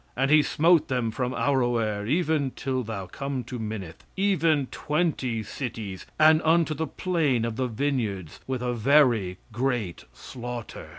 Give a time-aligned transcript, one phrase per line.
[0.17, 6.07] "And he smote them from Aroer, even till thou come to Minnith, even twenty cities,
[6.19, 10.89] and unto the plain of the vineyards with a very great slaughter.